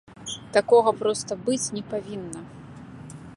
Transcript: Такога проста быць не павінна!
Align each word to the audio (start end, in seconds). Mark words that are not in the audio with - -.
Такога 0.55 0.93
проста 1.01 1.37
быць 1.49 1.71
не 1.77 1.83
павінна! 1.93 2.39